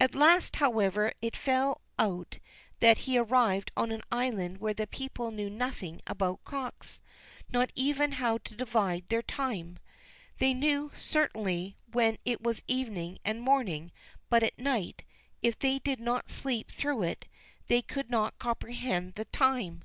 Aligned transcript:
At 0.00 0.14
last, 0.14 0.56
however, 0.56 1.12
it 1.20 1.36
fell 1.36 1.82
out 1.98 2.38
that 2.80 3.00
he 3.00 3.18
arrived 3.18 3.70
on 3.76 3.92
an 3.92 4.00
island 4.10 4.62
where 4.62 4.72
the 4.72 4.86
people 4.86 5.30
knew 5.30 5.50
nothing 5.50 6.00
about 6.06 6.42
cocks, 6.44 7.02
nor 7.50 7.66
even 7.74 8.12
how 8.12 8.38
to 8.38 8.54
divide 8.54 9.06
their 9.10 9.20
time. 9.20 9.78
They 10.38 10.54
knew, 10.54 10.90
certainly, 10.96 11.76
when 11.92 12.16
it 12.24 12.40
was 12.42 12.62
evening 12.66 13.18
and 13.26 13.42
morning, 13.42 13.92
but 14.30 14.42
at 14.42 14.58
night, 14.58 15.04
if 15.42 15.58
they 15.58 15.78
did 15.80 16.00
not 16.00 16.30
sleep 16.30 16.70
through 16.70 17.02
it, 17.02 17.26
they 17.66 17.82
could 17.82 18.08
not 18.08 18.38
comprehend 18.38 19.16
the 19.16 19.26
time. 19.26 19.84